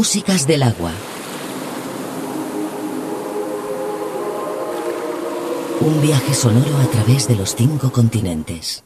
Músicas 0.00 0.46
del 0.46 0.62
agua. 0.62 0.92
Un 5.82 6.00
viaje 6.00 6.32
sonoro 6.32 6.78
a 6.78 6.86
través 6.86 7.28
de 7.28 7.36
los 7.36 7.54
cinco 7.54 7.92
continentes. 7.92 8.82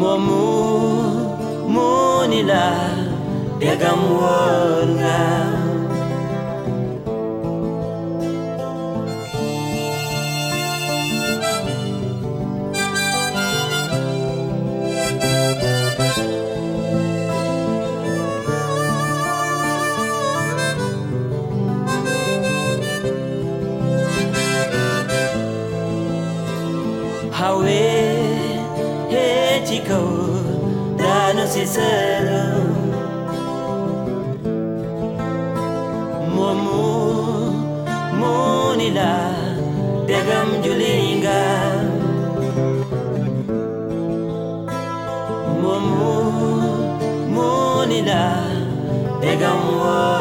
momu 0.00 0.46
munila 1.74 2.64
degam 3.60 4.00
wonga 4.18 5.57
secou, 29.88 30.96
dano-se 30.96 31.66
serão. 31.66 32.68
Momu, 36.34 37.52
munila, 38.12 39.34
pegam 40.06 40.62
julinga. 40.62 41.40
Momu, 45.62 46.14
munila, 47.34 48.44
pegam 49.20 49.58
o 49.72 50.17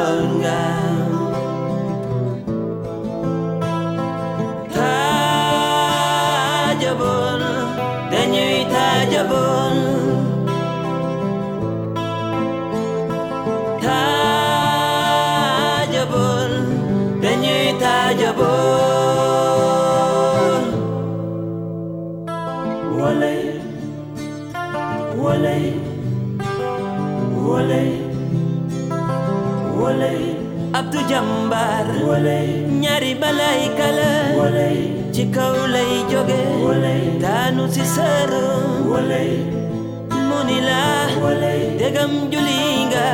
jàmbaar 31.09 31.87
ñaari 32.81 33.11
balay 33.21 33.61
kala. 33.79 34.11
Ci 35.13 35.23
kaw 35.35 35.55
lay 35.73 35.93
jóge 36.11 36.41
daanu 37.23 37.63
si 37.73 37.83
sëru 37.95 38.45
mu 40.29 40.39
ni 40.47 40.57
la 40.69 40.81
dégam 41.79 42.13
juli 42.31 42.59
nga 42.91 43.07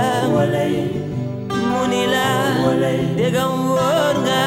mu 1.70 1.82
ni 1.92 2.02
la 2.14 2.28
dégam 3.18 3.54
wóor 3.72 4.16
nga 4.26 4.42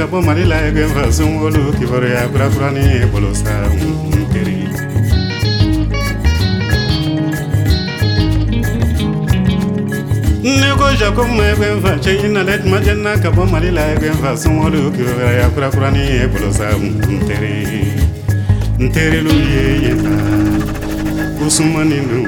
ka 0.00 0.06
bɔ 0.06 0.18
mali 0.24 0.44
la 0.48 0.56
ben 0.72 0.88
fa 0.88 1.12
sonwolu 1.12 1.76
kibaruya 1.76 2.24
kurakurani 2.32 3.04
bolo 3.12 3.34
sa 3.36 3.52
n 3.68 4.24
teri 4.32 4.64
ne 10.60 10.68
ko 10.80 10.86
jakob 10.96 11.28
ma 11.36 11.52
ben 11.60 11.76
fa 11.84 12.00
cɛ 12.00 12.32
na 12.32 12.40
le 12.48 12.56
tuma 12.62 12.78
jɛnna 12.80 13.20
ka 13.20 13.28
bɔ 13.28 13.44
mali 13.52 13.70
la 13.70 13.92
ben 14.00 14.16
fa 14.22 14.32
sonwolu 14.32 14.88
kibaruya 14.96 15.52
kurakurani 15.52 16.24
bolo 16.32 16.48
sa 16.50 16.72
n 16.80 17.20
teri 17.28 17.84
n 18.80 18.88
terilu 18.88 19.34
ye 19.52 19.64
yeta 19.84 20.16
usumani 21.44 22.00
nu 22.08 22.24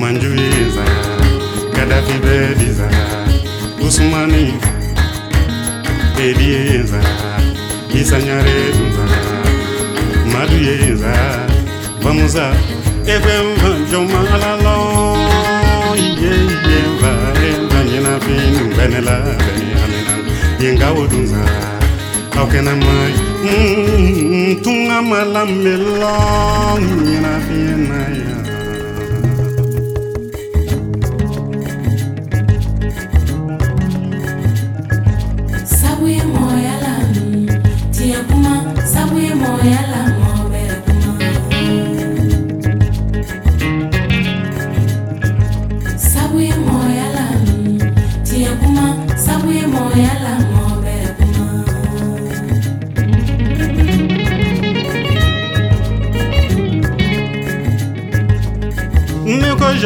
manju 0.00 0.32
ye 0.32 0.64
za 0.72 0.86
kadafi 1.76 2.16
bɛ 2.24 2.34
diza 2.56 2.88
usumani 3.84 4.75
eliyenza 6.18 7.00
isanyareza 8.00 9.04
maduyenza 10.32 11.12
vamuza 12.02 12.46
ekwemvanjomalalo 13.14 14.78
iyeyenza 16.04 17.12
enzanyinapinungwenelaveneamenan 17.48 20.20
yengawodunza 20.60 21.42
aukenamai 22.38 23.14
mm, 23.44 24.56
tunga 24.62 24.98
malamelo 25.02 26.16
nyinafienaya 26.80 28.35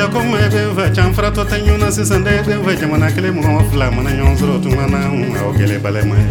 ja 0.00 0.08
komo 0.08 0.36
e 0.36 0.48
ɓe 0.48 0.60
fa 0.76 0.84
can 0.94 1.12
fara 1.14 1.30
to 1.30 1.44
tan 1.44 1.60
ɲuna 1.66 1.90
sisan 1.92 2.24
da 2.24 2.30
e 2.30 2.42
ɓe 2.46 2.54
fa 2.64 2.72
jamana 2.80 3.10
kelen 3.14 3.34
mɔgɔ 3.36 3.70
fila 3.70 3.90
mana 3.90 4.10
ɲɔgɔn 4.10 4.36
sɔrɔ 4.40 4.62
tuma 4.62 4.84
na 4.92 4.98
aw 5.40 5.52
kɛlɛ 5.58 5.76
balɛma 5.84 6.16
ye 6.20 6.26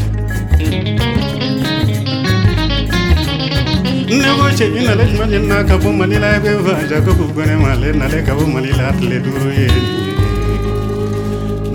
ne 4.22 4.30
ko 4.38 4.46
cɛ 4.58 4.66
ɲi 4.74 4.80
nale 4.88 5.04
juma 5.10 5.26
jɛnina 5.32 5.68
ka 5.68 5.76
bɔ 5.78 5.90
mali 6.00 6.18
la 6.24 6.30
e 6.36 6.40
ɓe 6.40 6.52
fa 6.66 6.74
jakobu 6.90 7.26
gɔnɛma 7.36 7.68
ale 7.74 7.90
nale 7.94 8.18
ka 8.26 8.34
bɔ 8.34 8.44
mali 8.54 8.72
la 8.80 8.92
tile 8.98 9.18
duuru 9.26 9.52
ye 9.60 9.68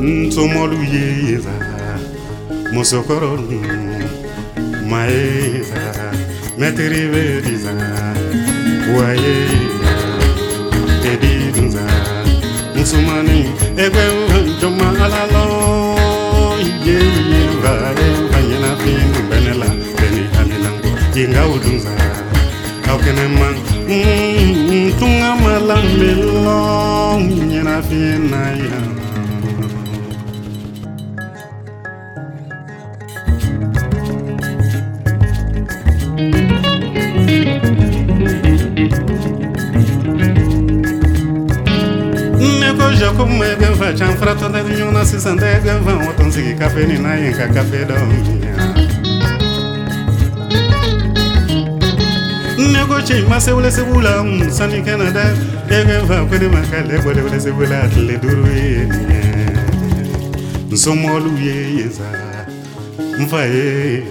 nsomɔlu 0.03 0.79
ye 0.93 1.39
la 1.47 1.55
musokɔrɔ 2.75 3.31
nunu 3.39 4.09
ma 4.91 5.07
ye 5.07 5.63
la 5.71 6.11
mɛtiri 6.59 7.03
bɛ 7.13 7.23
disa 7.45 7.73
wa 8.97 9.07
ye 9.23 9.35
la 9.79 9.84
sumani 12.87 13.41
egwe 13.85 14.05
joma 14.61 14.89
alalo 15.05 15.45
ye 16.87 16.99
yeba 17.33 17.73
e 18.05 18.09
banyana 18.33 18.71
fin 18.83 19.11
benela 19.31 19.67
beni 19.99 20.23
alilango 20.41 20.89
yinga 21.15 21.43
udunza 21.55 21.91
kaukene 22.85 23.27
man 23.39 23.55
mm, 23.89 24.93
tunga 24.99 25.31
malambelo 25.43 27.21
nyana 27.51 27.83
fin 27.83 28.31
na 28.31 28.43
ya. 28.65 29.04
kumwebya 43.17 43.71
mfachamfura 43.71 44.35
toda 44.35 44.63
vinyuna 44.63 45.07
sisandebya 45.07 45.79
vamo 45.79 46.13
tonzika 46.13 46.71
peni 46.71 46.99
nayenka 46.99 47.49
kapedombiya 47.49 48.55
nekochima 52.73 53.41
seulesebula 53.41 54.23
msanikenada 54.23 55.25
mm, 55.25 55.73
egeva 55.73 56.25
kwene 56.25 56.49
makalebole 56.49 57.23
ulesebula 57.23 57.83
atle 57.83 58.17
duruyenye 58.19 59.25
nsomoluyeyeza 60.71 62.05
mfayeya 63.19 64.03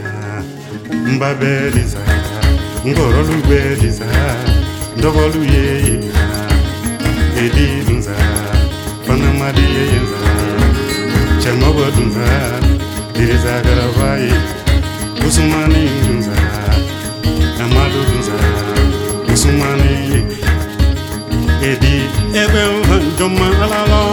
mbabeliza 1.16 1.98
ngorolubeliza 2.88 4.06
ndoboluyeyeza 4.98 6.20
edinza 7.46 8.12
panamariye 9.14 9.82
yenza 9.92 10.20
chamabodunza 11.44 12.26
dirizagaravayi 13.14 14.34
usumani 15.28 15.84
dunza 16.04 16.36
amadudunza 17.64 18.36
usumani 19.34 19.94
edi 21.72 21.96
ebemvan 22.42 23.04
joma 23.20 23.48
alalo 23.64 24.04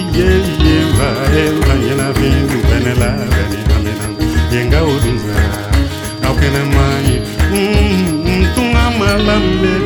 iye 0.00 0.28
iye 0.54 0.78
va 0.98 1.08
emva 1.44 1.74
yena 1.86 2.08
vindu 2.18 2.58
benela 2.68 3.10
beni 3.32 3.58
amena 3.76 4.06
yenga 4.52 4.80
udunza 4.84 5.36
aukene 6.26 6.62
mai 6.74 7.12
mm, 7.52 8.22
mm, 8.26 8.46
tunga 8.54 8.84
malambe 8.98 9.85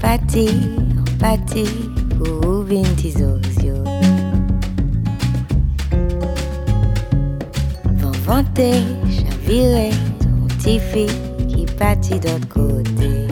pati, 0.00 0.46
pati, 1.18 1.64
ouvinti 2.20 3.10
zozio. 3.10 3.82
Vent 8.00 8.16
vanté, 8.26 8.70
j'avirai 9.08 9.90
ton 10.20 10.46
tifi 10.58 11.06
qui 11.48 11.66
pati 11.78 12.18
d'autre 12.20 12.48
côté. 12.48 13.23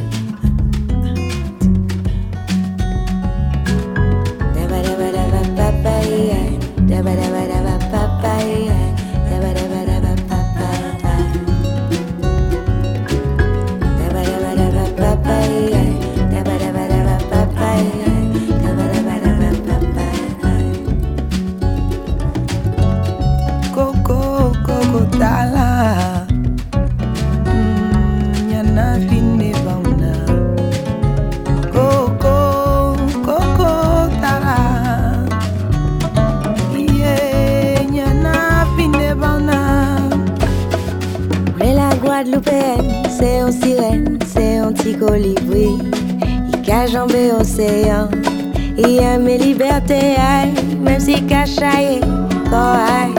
terre, 49.93 50.49
même 50.81 51.01
si 51.01 51.15
cachaillé, 51.27 52.01
quand 52.51 52.75
aïe, 52.97 53.15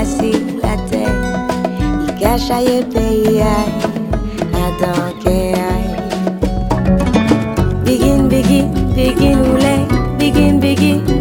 assis 0.00 0.38
la 0.62 0.76
terre, 0.90 1.20
il 2.06 2.14
cachaillé 2.20 2.82
pays 2.84 3.40
aïe, 3.40 3.72
à 4.52 4.66
tanker 4.80 5.54
aïe. 5.70 5.90
Begin, 7.84 8.28
begin, 8.28 8.66
begin, 8.94 9.38
oulé, 9.50 9.76
begin, 10.18 10.58
begin. 10.58 11.19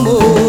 amor. 0.00 0.39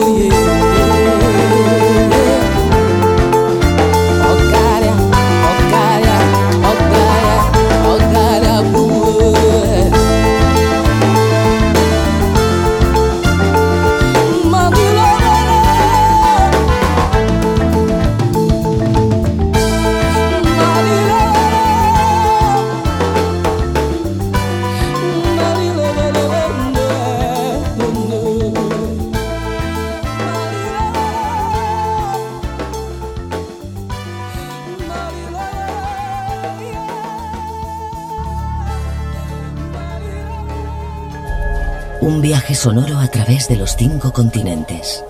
Sonoro 42.61 43.00
a 43.00 43.07
través 43.07 43.47
de 43.47 43.55
los 43.55 43.75
cinco 43.75 44.13
continentes. 44.13 45.03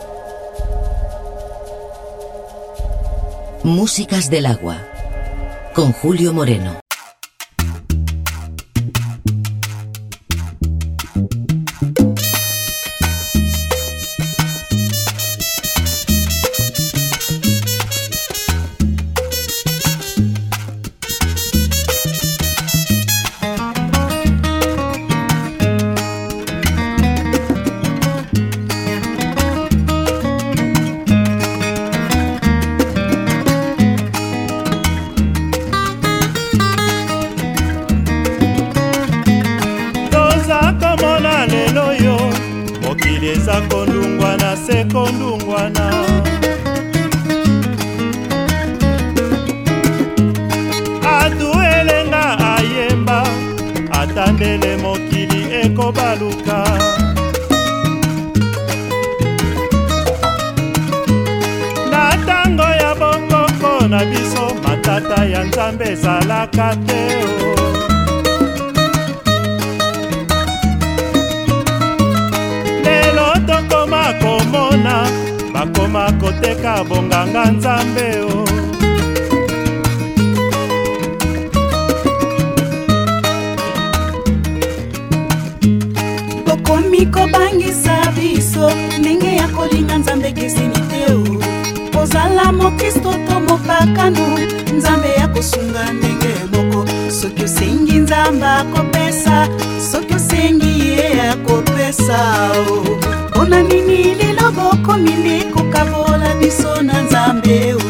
Músicas 3.61 4.29
del 4.29 4.45
agua. 4.45 4.77
Con 5.75 5.91
Julio 5.91 6.31
Moreno. 6.31 6.79
Matata 64.91 65.25
ya 65.25 65.43
nzambe 65.43 65.85
ezalaka 65.85 66.75
te 66.87 67.01
o 67.23 67.63
lelo 72.85 73.27
tokoma 73.47 74.03
komona 74.21 74.95
bakoma 75.53 76.11
koteka 76.19 76.83
bonganga 76.83 77.45
nzambe 77.51 78.07
o 78.35 78.45
bokomi 86.45 87.05
kobangisa 87.05 87.95
biso 88.15 88.71
ndenge 88.99 89.35
ya 89.35 89.47
kolinga 89.47 89.97
nzambe 89.97 90.27
ekeseni 90.27 90.79
te 90.89 91.13
o 91.13 91.60
kozala 92.01 92.51
mokristo 92.51 93.11
to 93.27 93.39
mopakano 93.39 94.39
nzambe 94.77 95.09
ya 95.19 95.27
kosunga 95.27 95.93
ndenge 95.93 96.33
moko. 96.51 96.85
Soki 97.11 97.43
osengi 97.43 97.93
nzambe 97.99 98.45
akopesa 98.45 99.47
soki 99.91 100.13
osengi 100.13 100.89
ye 100.89 101.21
akopesa 101.21 102.19
mpona 103.29 103.61
nini 103.63 104.15
lelo 104.15 104.51
bokomi 104.51 105.11
nde 105.11 105.43
kokabola 105.53 106.35
biso 106.39 106.81
na 106.81 107.01
nzambe 107.01 107.73
o 107.73 107.81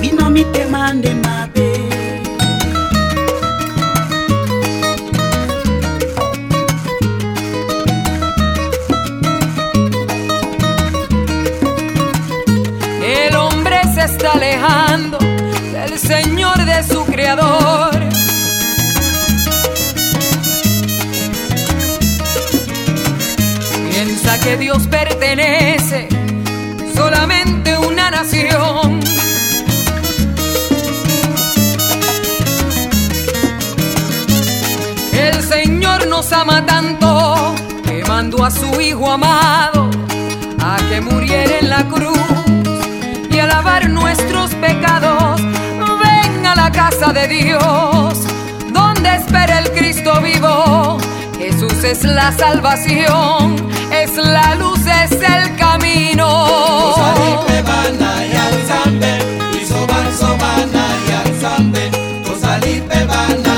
bino 0.00 0.30
mitema 0.30 0.92
nde 0.92 1.14
alejando 14.40 15.18
del 15.18 15.98
Señor 15.98 16.64
de 16.64 16.82
su 16.82 17.04
Creador. 17.04 17.90
Piensa 23.90 24.40
que 24.40 24.56
Dios 24.56 24.86
pertenece 24.86 26.08
solamente 26.94 27.72
a 27.72 27.80
una 27.80 28.10
nación. 28.10 29.00
El 35.12 35.42
Señor 35.42 36.06
nos 36.06 36.32
ama 36.32 36.64
tanto 36.64 37.54
que 37.84 38.02
mandó 38.08 38.42
a 38.42 38.50
su 38.50 38.80
Hijo 38.80 39.10
amado 39.10 39.90
a 40.62 40.78
que 40.88 41.02
muriera 41.02 41.58
en 41.58 41.68
la 41.68 41.84
cruz 41.88 42.18
y 43.30 43.38
a 43.38 43.46
lavar 43.46 43.90
casa 46.72 47.12
de 47.12 47.28
Dios, 47.28 48.26
donde 48.72 49.16
espera 49.16 49.60
el 49.60 49.70
Cristo 49.72 50.20
vivo. 50.20 50.98
Jesús 51.38 51.84
es 51.84 52.04
la 52.04 52.32
salvación, 52.32 53.56
es 53.92 54.16
la 54.16 54.54
luz, 54.56 54.80
es 54.86 55.12
el 55.12 55.56
camino. 55.56 56.90
bolingo 63.10 63.49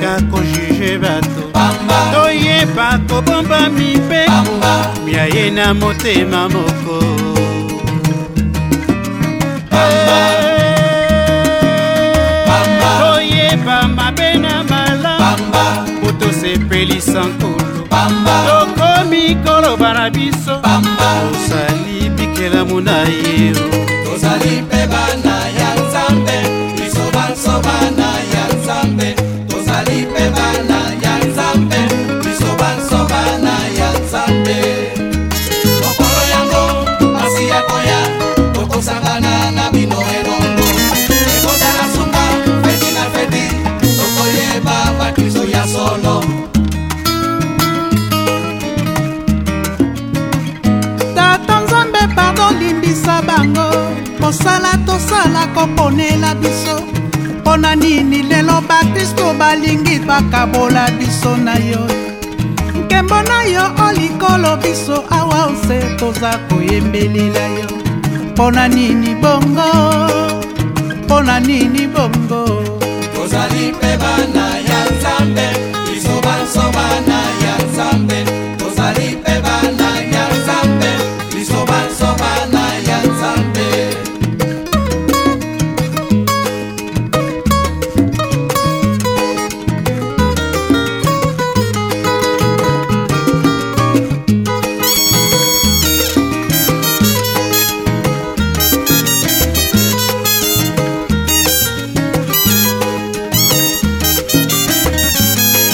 tolinga 0.00 0.20
kojuge 0.30 0.98
bato. 0.98 1.42
Toyeba 2.12 2.98
kobomba 3.08 3.68
mibeko 3.68 4.60
ya 5.06 5.26
ye 5.26 5.50
na 5.50 5.74
motema 5.74 6.48
moko. 6.48 7.00
Toyeba 13.00 13.88
mabe 13.88 14.34
na 14.38 14.64
malamu 14.64 15.52
po 16.02 16.12
tosepelisa 16.12 17.24
nkolo 17.24 17.88
tokomi 18.46 19.36
koloba 19.44 19.92
na 19.94 20.10
biso. 20.10 20.60
Osali 21.30 22.10
bikelamu 22.16 22.80
na 22.80 22.98
ye. 23.02 23.52
Tozali 24.04 24.62
mpe 24.62 24.86
bana 24.86 25.34
ya 25.58 25.70
nzambe. 25.74 26.38
Biso 26.76 27.04
banso 27.14 27.60
bana 27.66 28.08
ya 28.34 28.39
mpona 57.60 57.76
nini? 57.76 58.22
Lelo 58.22 58.60
bakristo 58.68 59.34
balingi 59.38 59.98
bakabola 59.98 60.90
biso 60.98 61.36
na 61.36 61.54
yo. 61.54 61.86
Nkembo 62.84 63.22
na 63.22 63.42
yo 63.44 63.64
olikolo 63.86 64.56
biso 64.62 65.04
awa 65.10 65.46
ose 65.52 65.96
toza 65.98 66.38
koyembelela 66.48 67.46
yo. 67.58 67.68
Mpona 68.32 68.68
nini 68.68 69.14
bongo? 69.14 69.70
Mpona 71.04 71.40
nini 71.40 71.86
bongo? 71.86 72.64
Tozali 73.14 73.72
mpe 73.72 73.96
bana 73.96 74.58
yo 74.68 74.69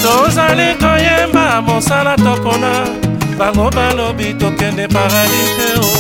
tozali 0.07 0.69
koyemba 0.83 1.62
mosala 1.66 2.14
topona 2.16 2.73
bango 3.38 3.66
balobi 3.77 4.29
tokende 4.40 4.87
paradis 4.95 5.51
te 5.59 5.69
o 5.83 5.90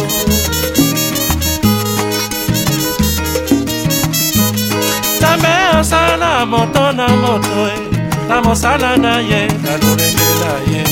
nzambe 5.16 5.52
asala 5.78 6.46
moto 6.52 6.84
na 6.98 7.08
moto 7.22 7.58
eh. 7.74 7.80
na 8.28 8.36
mosala 8.44 8.96
na 8.96 9.12
ye 9.30 9.40
na 9.64 9.72
lolengela 9.82 10.52
ye. 10.72 10.82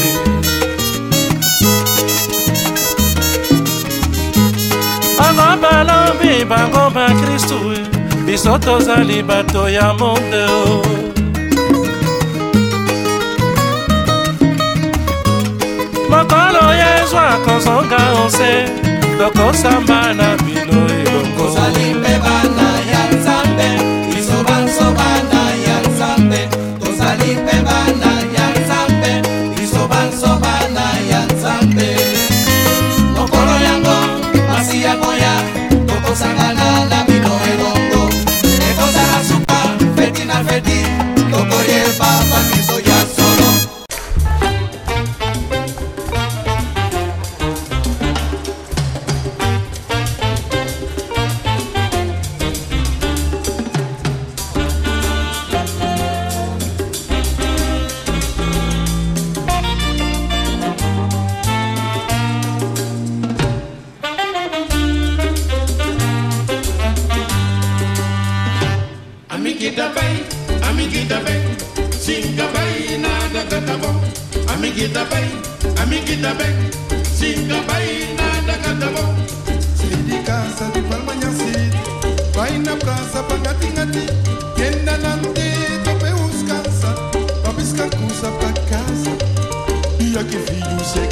Bango 5.18 5.48
balobi 5.62 6.44
bango 6.50 6.84
bakristu 6.96 7.58
eh. 7.78 7.86
biso 8.26 8.58
tozali 8.58 9.22
bato 9.22 9.68
ya 9.68 9.92
monde 9.98 10.42
o 10.58 11.03
mokolo 16.10 16.64
yezwa 16.82 17.26
kozonga 17.46 17.98
onse 18.24 18.50
tokosamba 19.18 20.12
na 20.14 20.36
bino 20.44 20.80
elongo. 21.00 21.44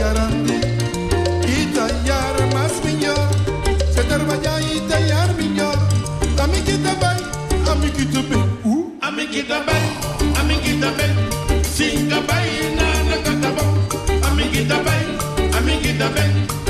yarandı 0.03 0.57
Ita 1.57 1.87
yarmas 2.09 2.75
minyo 2.85 3.15
Se 3.95 4.03
terbaya 4.09 4.55
ita 4.75 4.99
yar 4.99 5.31
minyo 5.39 5.71
Amikita 6.43 6.93
bay, 7.01 7.19
amikita 7.73 8.21
bay 8.31 8.43
uh. 8.67 8.83
Amikita 9.07 9.59
bay, 9.67 9.85
amikita 10.41 10.91
bay 10.99 11.13
Singa 11.75 12.19
bay, 12.29 12.49
nana 12.77 13.17
katabay 13.25 13.71
Amikita 14.29 14.77
bay, 14.87 15.03
amikita 15.59 16.09
bay 16.15 16.62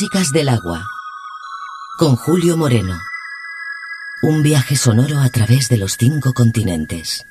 Músicas 0.00 0.30
del 0.30 0.48
agua. 0.48 0.86
Con 1.98 2.14
Julio 2.14 2.56
Moreno. 2.56 3.00
Un 4.22 4.44
viaje 4.44 4.76
sonoro 4.76 5.18
a 5.18 5.28
través 5.28 5.68
de 5.68 5.76
los 5.76 5.96
cinco 5.96 6.34
continentes. 6.34 7.26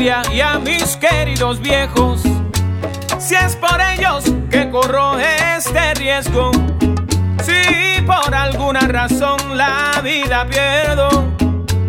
Y 0.00 0.40
a 0.40 0.58
mis 0.60 0.96
queridos 0.96 1.60
viejos. 1.60 2.22
Si 3.18 3.34
es 3.34 3.56
por 3.56 3.80
ellos 3.80 4.24
que 4.48 4.70
corro 4.70 5.18
este 5.18 5.94
riesgo, 5.94 6.52
si 7.42 8.00
por 8.02 8.32
alguna 8.32 8.80
razón 8.80 9.56
la 9.56 10.00
vida 10.04 10.46
pierdo, 10.46 11.08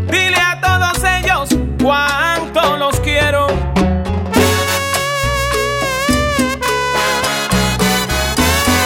dile 0.10 0.38
a 0.38 0.60
todos 0.60 1.03
ellos 1.03 1.49
cuánto 1.84 2.78
los 2.78 2.99
quiero. 3.01 3.45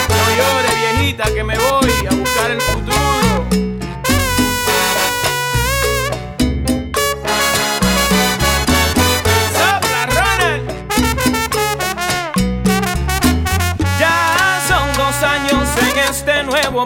No 0.08 0.26
llore 0.36 0.68
viejita 0.76 1.32
que 1.32 1.42
me 1.42 1.56
voy 1.56 1.83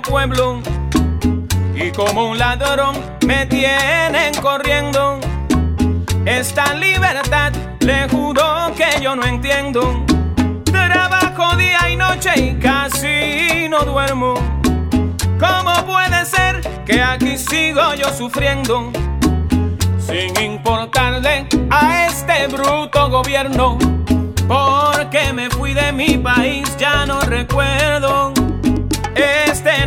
pueblo 0.03 0.61
y 1.75 1.91
como 1.93 2.31
un 2.31 2.39
ladrón 2.39 2.97
me 3.27 3.47
tienen 3.47 4.35
corriendo. 4.43 5.21
Esta 6.25 6.75
libertad 6.75 7.53
le 7.81 8.09
juro 8.09 8.73
que 8.77 9.01
yo 9.01 9.17
no 9.17 9.25
entiendo. 9.25 10.05
Trabajo 10.65 11.57
día 11.57 11.89
y 11.91 11.97
noche 11.97 12.31
y 12.37 12.55
casi 12.59 13.69
no 13.69 13.85
duermo. 13.85 14.35
¿Cómo 15.39 15.73
puede 15.87 16.25
ser 16.27 16.61
que 16.85 17.03
aquí 17.03 17.39
sigo 17.39 17.95
yo 17.95 18.13
sufriendo? 18.13 18.93
Sin 19.99 20.39
importarle 20.43 21.47
a 21.71 22.07
este 22.07 22.47
bruto 22.49 23.09
gobierno. 23.09 23.79
Porque 24.49 25.33
me 25.33 25.51
fui 25.51 25.75
de 25.75 25.93
mi 25.93 26.17
país, 26.19 26.75
ya 26.79 27.05
no 27.07 27.21
recuerdo. 27.21 28.38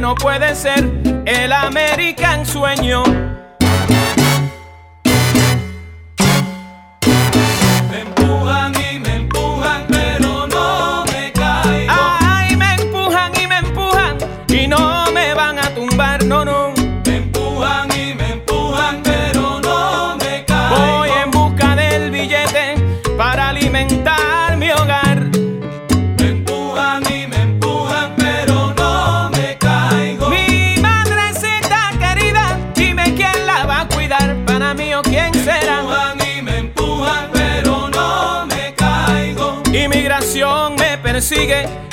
No 0.01 0.15
puede 0.15 0.55
ser 0.55 0.89
el 1.27 1.53
American 1.53 2.43
sueño. 2.43 3.30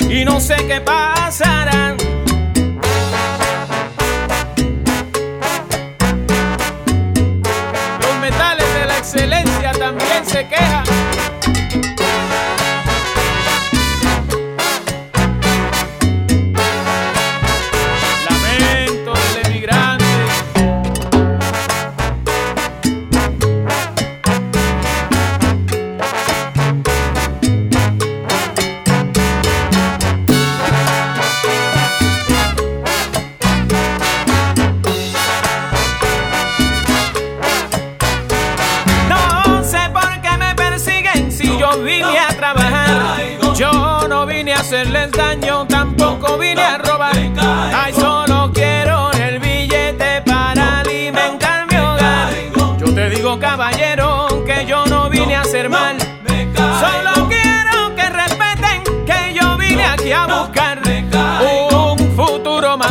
Y 0.09 0.25
no 0.25 0.41
sé 0.41 0.55
qué 0.67 0.81
pasará. 0.81 1.98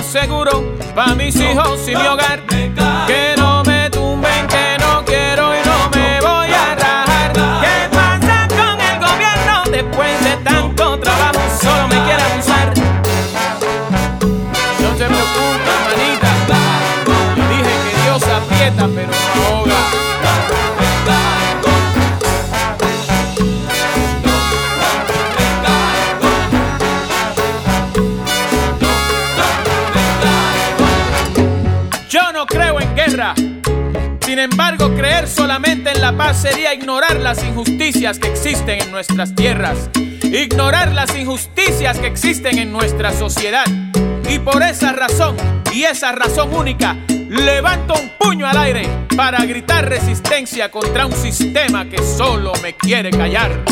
Seguro 0.08 0.74
para 0.94 1.14
mis 1.14 1.36
hijos 1.36 1.86
y 1.86 1.94
mi 1.94 2.06
hogar. 2.06 2.47
Sin 34.38 34.52
embargo, 34.52 34.94
creer 34.94 35.26
solamente 35.26 35.90
en 35.90 36.00
la 36.00 36.16
paz 36.16 36.42
sería 36.42 36.72
ignorar 36.72 37.16
las 37.18 37.42
injusticias 37.42 38.20
que 38.20 38.28
existen 38.28 38.80
en 38.80 38.92
nuestras 38.92 39.34
tierras, 39.34 39.90
ignorar 40.22 40.92
las 40.92 41.12
injusticias 41.16 41.98
que 41.98 42.06
existen 42.06 42.56
en 42.56 42.70
nuestra 42.70 43.12
sociedad. 43.12 43.64
Y 44.30 44.38
por 44.38 44.62
esa 44.62 44.92
razón, 44.92 45.36
y 45.72 45.82
esa 45.82 46.12
razón 46.12 46.54
única, 46.54 46.96
levanto 47.28 47.94
un 47.94 48.12
puño 48.16 48.46
al 48.46 48.58
aire 48.58 48.88
para 49.16 49.44
gritar 49.44 49.88
resistencia 49.88 50.70
contra 50.70 51.06
un 51.06 51.14
sistema 51.14 51.86
que 51.86 51.98
solo 51.98 52.52
me 52.62 52.76
quiere 52.76 53.10
callar. 53.10 53.64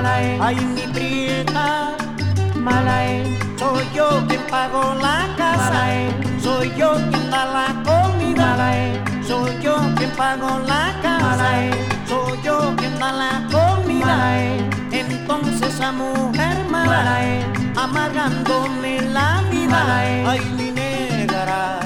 Malae, 0.00 0.38
ay 0.40 0.56
mi 0.74 0.86
prieta, 0.92 1.92
malae. 2.56 3.36
Soy 3.58 3.84
yo 3.94 4.08
quien 4.26 4.40
pago 4.48 4.94
la 4.94 5.28
casa, 5.36 5.80
eh. 5.92 6.08
soy 6.40 6.72
yo 6.76 6.94
quien 7.10 7.30
da 7.30 7.44
la 7.56 7.68
comida, 7.84 8.48
eh. 8.74 8.98
soy 9.26 9.52
yo 9.60 9.76
quien 9.96 10.10
pago 10.16 10.58
la 10.66 10.84
casa, 11.02 11.50
soy 12.08 12.40
yo 12.42 12.74
quien 12.78 12.98
da 12.98 13.12
la 13.12 13.32
comida. 13.52 14.16
Entonces 14.90 15.74
esa 15.74 15.92
mujer 15.92 16.56
mala, 16.70 17.20
amargándome 17.76 19.02
la 19.02 19.42
vida. 19.50 19.80
Ay, 20.30 20.40
mi 20.56 20.70
negra, 20.70 21.80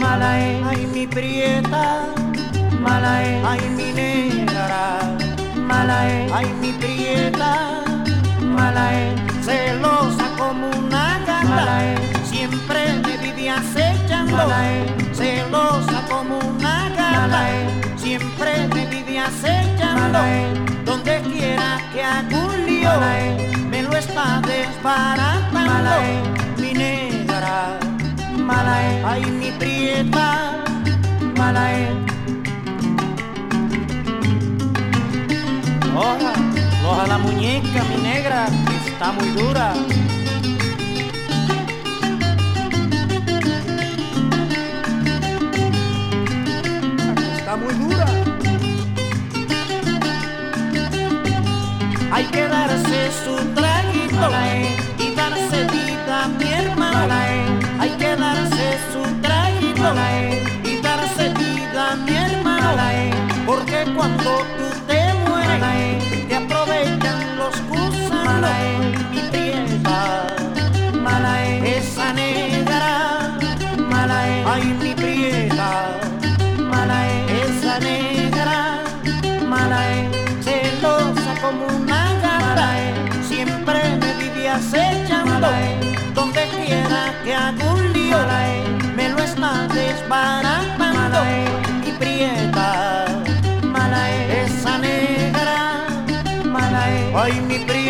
mala, 0.00 0.32
ay, 0.70 0.88
mi 0.94 1.06
prieta, 1.06 2.06
mala, 2.80 3.18
ay, 3.50 3.60
mi 3.76 3.92
negra, 3.92 5.21
mala, 5.72 6.00
ay, 6.36 6.48
mi 6.60 6.70
prieta, 6.82 7.52
mala, 8.56 8.88
celosa 9.46 10.26
como 10.36 10.66
una 10.82 11.06
gata, 11.26 11.78
siempre 12.30 12.80
me 13.04 13.14
vivía 13.24 13.54
acechando, 13.56 14.36
celosa 15.20 15.98
como 16.10 16.34
una 16.52 16.76
gata, 16.98 17.44
siempre 17.96 18.50
me 18.74 18.82
vivía 18.94 19.24
acechando, 19.32 20.20
donde 20.84 21.14
quiera 21.30 21.68
que 21.92 22.00
haga 22.02 22.38
un 22.48 22.66
lío, 22.66 22.92
me 23.70 23.82
lo 23.82 23.92
está 23.96 24.42
desbaratando, 24.52 25.94
mi 26.60 26.72
negra, 26.84 27.78
mala, 28.48 28.76
ay, 29.12 29.24
mi 29.40 29.50
prieta, 29.52 30.28
mala, 31.38 31.66
Loja, 35.94 36.32
loja 36.82 37.06
la 37.06 37.18
muñeca, 37.18 37.84
mi 37.84 38.02
negra, 38.02 38.46
que 38.66 38.90
está 38.90 39.12
muy 39.12 39.28
dura. 39.28 39.74
está 47.36 47.56
muy 47.56 47.74
dura. 47.74 48.06
Hay 52.10 52.24
que 52.24 52.48
darse 52.48 53.10
su 53.24 53.36
traguito 53.54 54.30
y 54.98 55.14
darse 55.14 55.64
vida, 55.64 56.28
mi 56.38 56.48
hermano. 56.52 57.14
Hay 57.80 57.90
que 57.98 58.16
darse 58.16 58.78
su 58.92 59.02
traguito 59.20 59.94
y 60.64 60.76
darse 60.80 61.28
vida, 61.34 61.96
mi 62.06 62.14
hermano. 62.14 62.82
Porque 63.44 63.84
cuando 63.94 64.30
tú 64.56 64.68
te 64.86 65.11
te 66.28 66.34
aprovechan 66.36 67.36
los 67.36 67.54
gusanos. 67.68 68.50
Mi 69.10 69.20
prieta, 69.30 70.26
esa 71.64 72.12
negra, 72.14 73.38
ay 74.46 74.64
mi 74.80 74.94
prieta, 74.94 76.00
esa 77.28 77.78
negra, 77.80 78.80
celosa 80.42 81.34
como 81.42 81.66
una 81.66 82.12
gata, 82.22 82.68
siempre 83.28 83.78
me 84.00 84.14
vivía 84.14 84.54
acechando, 84.56 85.50
donde 86.14 86.48
quiera 86.48 87.12
que 87.24 87.34
haga 87.34 87.72
un 87.74 87.92
lío, 87.92 88.18
me 88.96 89.08
lo 89.10 89.18
está 89.18 89.68
desbaratando, 89.68 91.20
mi 91.84 91.92
prieta, 91.92 93.11
mala 97.22 97.30
ay 97.30 97.40
mi 97.46 97.81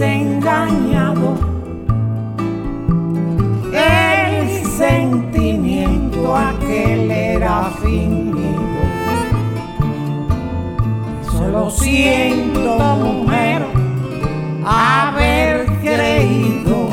engañado. 0.00 1.36
El 3.72 4.64
sentimiento 4.66 6.36
aquel 6.36 7.10
era 7.10 7.70
fingido. 7.82 8.34
Solo 11.30 11.70
siento, 11.70 12.78
mujer, 12.96 13.66
haber 14.64 15.66
creído 15.80 16.88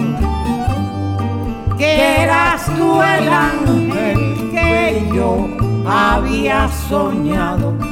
que 1.77 2.21
eras 2.23 2.65
tú 2.77 3.01
el 3.01 3.29
ángel 3.29 4.51
que 4.51 5.09
yo 5.13 5.47
había 5.87 6.67
soñado. 6.89 7.90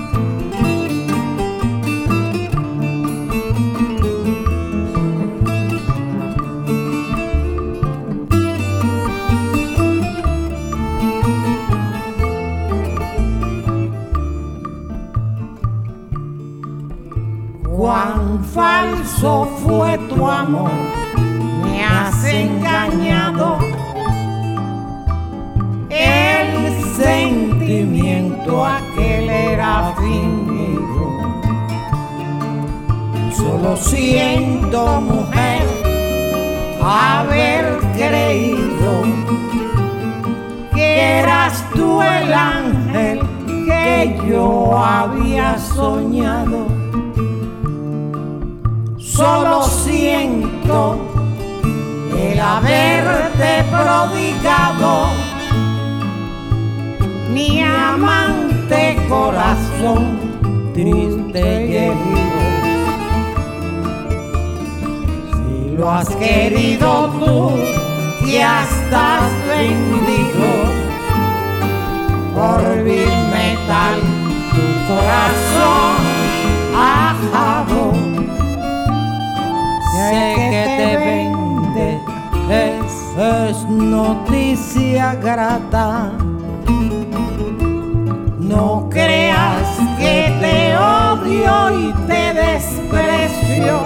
Falso 18.59 19.47
fue 19.63 19.97
tu 20.09 20.27
amor, 20.27 20.71
me 21.63 21.81
has 21.81 22.25
engañado. 22.25 23.57
El 25.89 26.49
sentimiento 27.01 28.65
aquel 28.65 29.29
era 29.29 29.93
fingido. 30.01 31.05
Solo 33.31 33.77
siento, 33.77 35.01
mujer, 35.13 35.65
haber 36.83 37.63
creído 37.97 38.91
que 40.75 40.87
eras 41.21 41.63
tú 41.73 42.01
el 42.01 42.33
ángel 42.33 43.21
que 43.65 44.19
yo 44.27 44.77
había 44.77 45.57
soñado 45.57 46.38
haberte 52.69 53.63
prodigado. 53.69 55.09
Mi 57.33 57.61
amante 57.61 58.97
corazón 59.07 60.19
triste 60.73 61.65
y 61.67 61.75
herido. 61.77 62.39
Si 65.31 65.77
lo 65.77 65.91
has 65.91 66.09
querido 66.15 67.09
tú, 67.19 67.51
ya 68.27 68.63
estás 68.63 69.23
vendido. 69.47 70.49
Por 72.35 72.83
vil 72.83 73.17
metal, 73.31 73.99
tu 74.53 74.93
corazón 74.93 75.95
ajado. 76.75 77.91
Sé 80.09 80.33
que 80.35 80.63
te 80.77 80.97
vende, 80.97 81.28
es, 83.19 83.63
noticia 83.67 85.15
grata. 85.15 86.11
No 88.39 88.87
creas 88.89 89.67
que 89.97 90.33
te 90.39 90.77
odio 90.77 91.79
y 91.79 91.93
te 92.07 92.33
desprecio. 92.33 93.79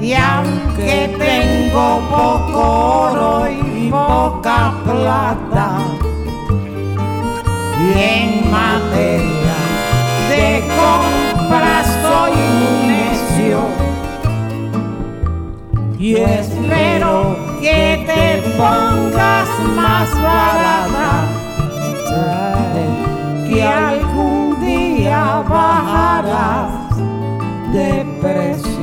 Y 0.00 0.12
aunque 0.12 1.16
tengo 1.18 2.00
poco 2.10 3.10
oro 3.10 3.48
y 3.50 3.90
poca 3.90 4.74
plata, 4.84 5.78
y 7.80 7.98
en 7.98 8.50
materia 8.50 9.56
de 10.28 10.62
compra 10.76 11.82
soy 12.02 12.32
un 12.32 12.88
necio 12.88 13.86
y 15.98 16.14
espero 16.14 17.45
que 17.60 18.04
te 18.06 18.42
pongas 18.56 19.48
más 19.74 20.10
barata, 20.22 21.28
que 23.48 23.62
algún 23.62 24.60
día 24.64 25.42
bajarás 25.48 26.96
de 27.72 28.04
precio. 28.20 28.75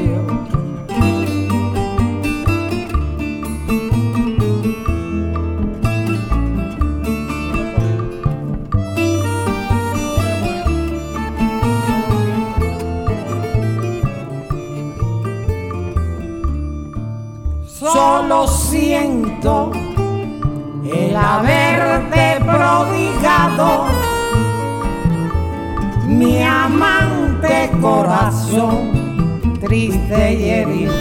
Triste 29.59 30.34
y 30.34 30.49
herido. 30.49 30.93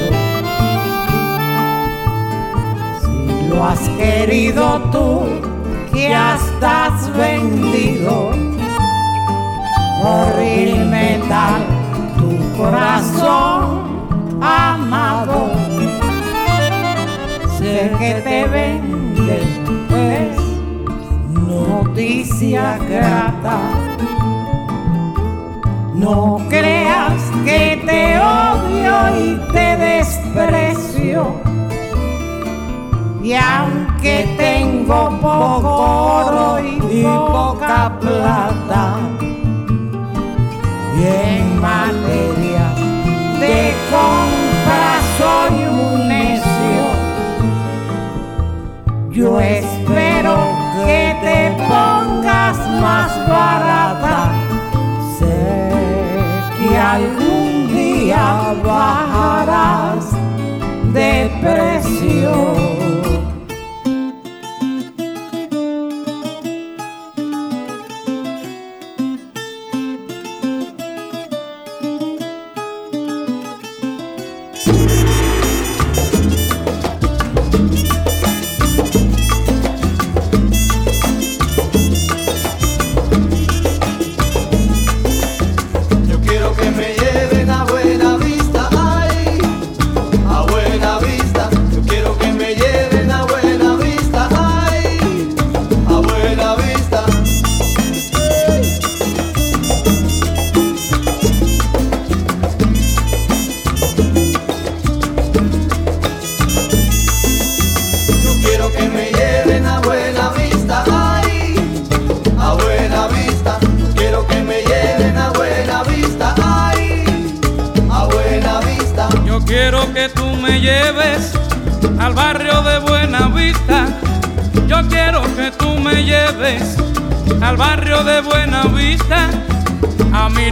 Si 3.01 3.49
lo 3.49 3.65
has 3.65 3.89
querido 3.91 4.81
tú, 4.91 5.27
que 5.93 6.13
estás 6.13 7.17
vendido 7.17 8.31
por 10.03 10.41
el 10.41 10.87
metal, 10.87 11.63
tu 12.17 12.57
corazón 12.57 14.41
amado. 14.41 15.53
Sé 17.59 17.93
que 17.99 18.15
te 18.25 18.45
vende, 18.49 19.43
pues 19.89 20.37
noticia 21.31 22.79
grata. 22.89 23.92
No 26.03 26.37
creas 26.49 27.23
que 27.45 27.81
te 27.87 28.19
odio 28.19 28.95
y 29.25 29.53
te 29.53 29.77
desprecio. 29.77 31.41
Y 33.23 33.35
aunque 33.35 34.35
tengo 34.37 35.11
poco 35.21 35.77
oro 36.27 36.59
y 36.59 37.05
poca 37.05 37.93
plata, 38.01 38.99
y 40.99 41.05
en 41.05 41.61
materia 41.61 42.75
de 43.39 43.73
compra 43.89 44.99
soy 45.19 45.55
un 45.69 46.09
necio, 46.09 46.85
yo 49.13 49.39
espero 49.39 50.37
que 50.85 51.17
te 51.23 51.53
pongas 51.69 52.59
más 52.81 53.29
barata. 53.29 54.22
Bajarás 58.55 60.13
de 60.93 61.31
precio. 61.41 62.62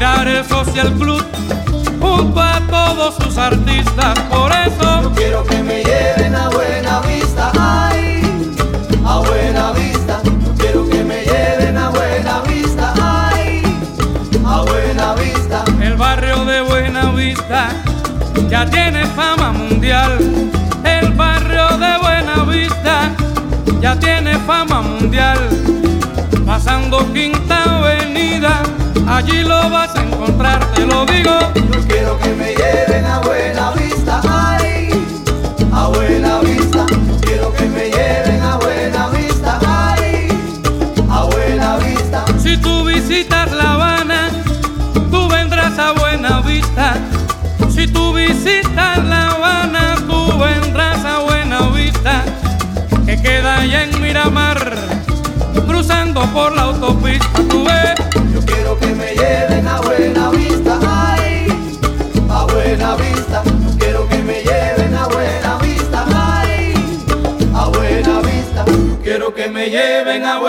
El 0.03 0.45
Social 0.47 0.91
Club 0.95 1.23
junto 2.01 2.41
a 2.41 2.59
todos 2.71 3.17
sus 3.17 3.37
artistas. 3.37 4.19
Por 4.31 4.51
eso 4.51 5.03
Yo 5.03 5.13
quiero 5.13 5.45
que 5.45 5.63
me 5.63 5.85
lleven 5.85 6.35
a 6.35 6.49
buena 6.49 7.01
vista, 7.01 7.53
ay, 7.61 8.23
a 9.05 9.19
buena 9.19 9.73
vista. 9.73 10.23
Yo 10.25 10.55
quiero 10.57 10.89
que 10.89 11.05
me 11.05 11.23
lleven 11.23 11.77
a 11.77 11.91
buena 11.91 12.41
vista, 12.41 12.95
ay, 12.99 13.63
a 14.47 14.61
buena 14.63 15.15
vista. 15.17 15.65
el 15.83 15.97
barrio 15.97 16.47
de 16.47 16.63
Buena 16.63 17.11
Vista 17.13 17.69
ya 18.49 18.65
tiene 18.65 19.05
fama 19.09 19.53
mundial. 19.53 20.17
El 20.83 21.13
barrio 21.13 21.77
de 21.77 21.99
Buena 21.99 22.45
Vista 22.45 23.11
ya 23.83 23.99
tiene 23.99 24.39
fama 24.39 24.81
mundial. 24.81 25.39
Pasando 26.47 27.07
Quinta 27.13 27.65
Avenida, 27.79 28.63
allí 29.07 29.43
lo 29.43 29.71
vas 29.71 29.90
te 30.75 30.87
lo 30.87 31.05
digo. 31.05 31.39
Yo 31.55 31.87
quiero 31.87 32.19
que 32.19 32.29
me 32.35 32.55
lleven 32.55 33.05
a 33.05 33.19
buena 33.21 33.73
vista, 33.73 34.21
ay, 34.27 34.89
a 35.73 35.89
buena 35.89 36.41
vista. 36.41 36.87
Yo 36.89 37.21
quiero 37.21 37.53
que 37.53 37.67
me 37.67 37.91
lleven 37.91 38.43
a 38.43 38.57
buena 38.57 39.09
vista, 39.09 39.59
ay, 39.67 40.29
a 41.11 41.25
buena 41.25 41.77
vista. 41.77 42.25
Si 42.39 42.57
tú 42.57 42.85
visitas 42.85 43.53
La 43.53 43.75
Habana, 43.75 44.31
tú 45.11 45.29
vendrás 45.29 45.79
a 45.79 45.93
Buena 45.93 46.41
Vista. 46.41 46.95
Si 47.69 47.87
tú 47.87 48.15
visitas 48.15 49.05
La 49.05 49.31
Habana, 49.33 49.97
tú 50.09 50.39
vendrás 50.39 51.05
a 51.05 51.19
Buena 51.19 51.69
Vista, 51.69 52.25
que 53.05 53.21
queda 53.21 53.61
allá 53.61 53.83
en 53.85 54.01
Miramar, 54.01 54.75
cruzando 55.67 56.23
por 56.33 56.55
la 56.55 56.63
autopista. 56.63 57.40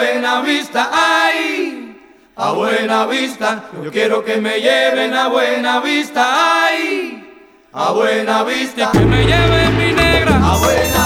Buena 0.02 0.42
vista, 0.42 0.90
ay, 0.92 1.96
a 2.36 2.52
buena 2.54 3.06
vista. 3.06 3.66
Yo 3.84 3.92
quiero 3.92 4.26
que 4.26 4.38
me 4.38 4.60
lleven 4.60 5.14
a 5.14 5.28
buena 5.28 5.80
vista, 5.80 6.66
ay, 6.66 7.24
a 7.72 7.92
buena 7.92 8.44
vista. 8.44 8.90
que 8.92 9.00
me 9.00 9.24
lleve 9.24 9.70
mi 9.70 9.92
negra, 9.94 10.36
A 10.44 10.58
buena 10.58 11.01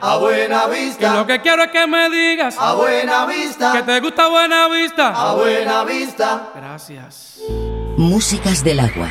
a 0.00 0.16
buena 0.16 0.62
Que 0.62 0.68
lo 0.68 0.76
vista, 0.76 1.26
que 1.26 1.40
quiero 1.40 1.62
es 1.64 1.70
que 1.70 1.86
me 1.86 2.08
digas 2.10 2.56
a 2.58 2.74
buena 2.74 3.26
que 3.26 3.34
vista, 3.34 3.84
te 3.84 4.00
gusta 4.00 4.28
Buena 4.28 4.68
Vista. 4.68 5.08
a 5.08 5.34
buena 5.34 5.84
vista. 5.84 6.50
Gracias. 6.54 7.40
Músicas 7.96 8.62
del 8.62 8.80
agua. 8.80 9.08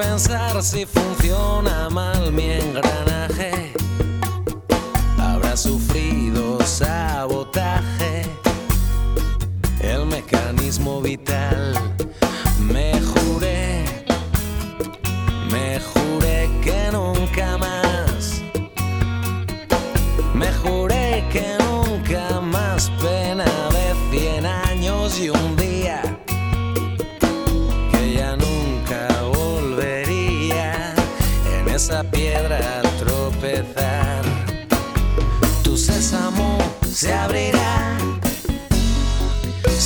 pensar 0.00 0.62
si 0.62 0.86
funciona 0.86 1.90
mal 1.90 2.32
mi 2.32 2.50
engranaje. 2.50 3.72
Habrá 5.18 5.56
sufrido 5.56 6.58
sabotaje 6.64 8.22
el 9.80 10.06
mecanismo 10.06 11.02
vital. 11.02 11.79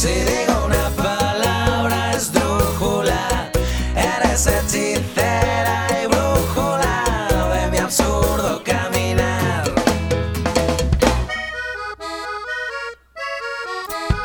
Si 0.04 0.12
digo 0.12 0.66
una 0.66 0.90
palabra 0.90 2.12
esdrújula, 2.12 3.50
eres 3.96 4.46
hechicera 4.46 5.86
y 6.02 6.06
brújula 6.06 7.26
de 7.54 7.70
mi 7.70 7.78
absurdo 7.78 8.62
caminar. 8.62 9.64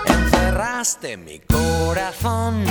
Encerraste 0.05 1.15
mi 1.15 1.39
corazón 1.39 2.65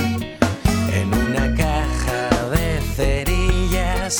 en 0.93 1.11
una 1.11 1.55
caja 1.55 2.29
de 2.51 2.79
cerillas, 2.95 4.17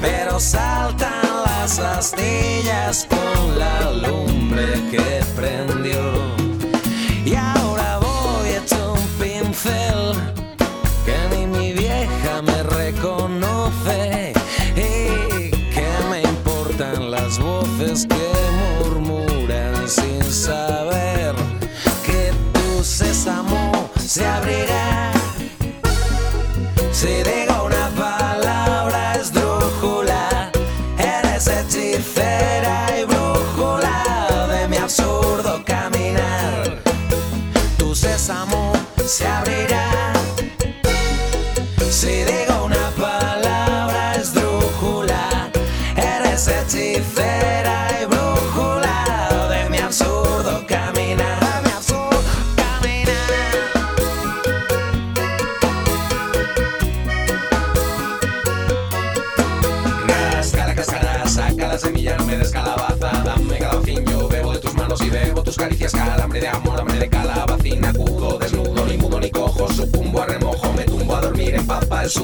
pero 0.00 0.40
saltan 0.40 1.44
las 1.44 1.78
astillas 1.78 3.06
con 3.08 3.56
la 3.56 3.92
lumbre 3.92 4.82
que 4.90 5.24
prendió. 5.36 6.25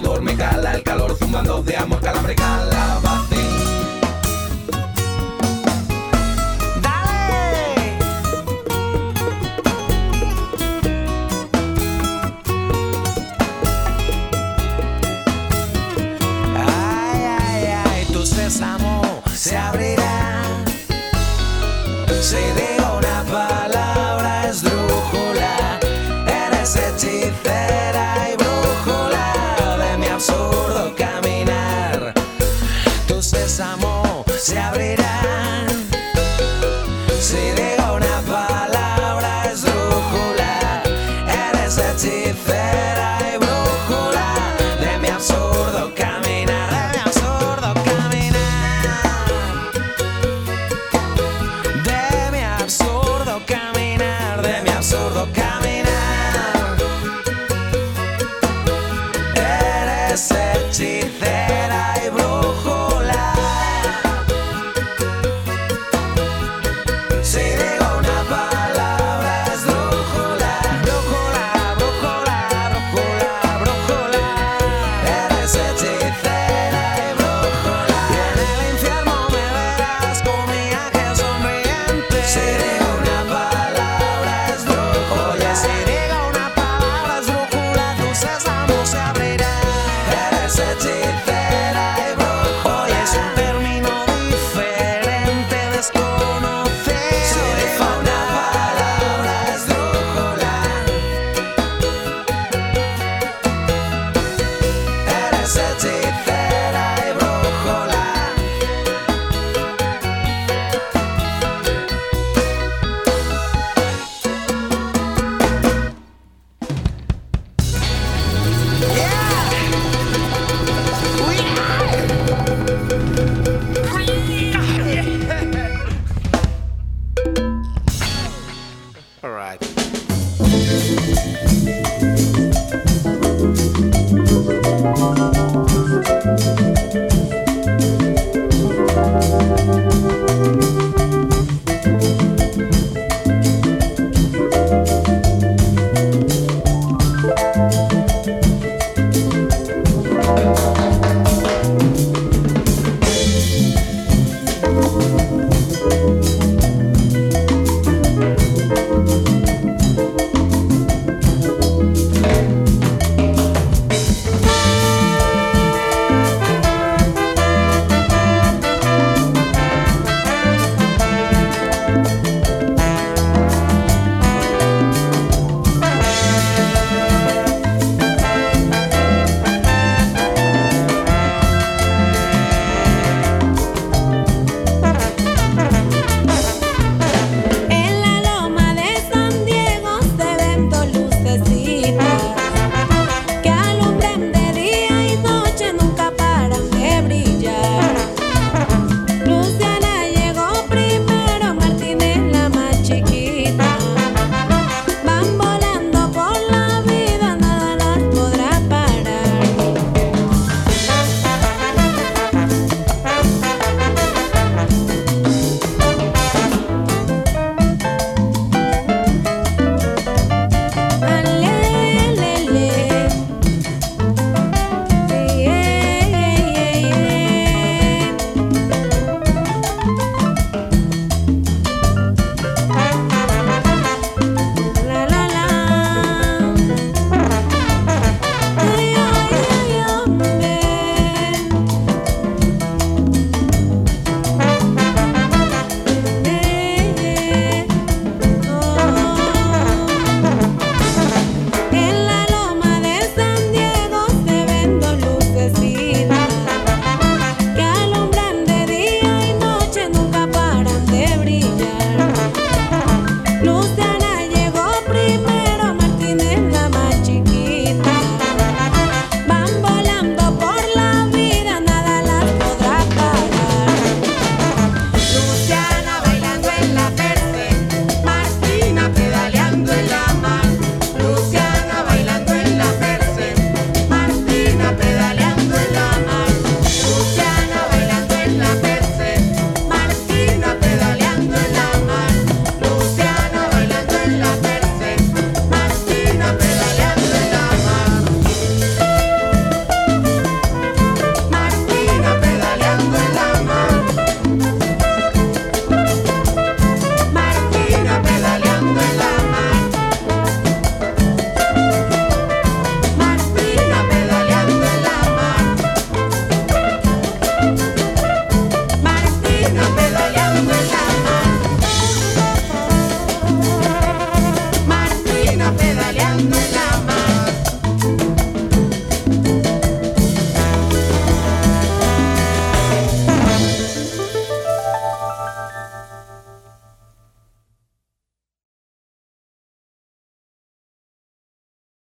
sudor 0.03 0.23
me 0.23 0.35
cala, 0.37 0.75
el 0.75 0.83
calor 0.83 1.17
zumbando 1.17 1.63
de 1.63 1.77
amor 1.77 2.01
calambre 2.01 2.35
cala. 2.35 3.12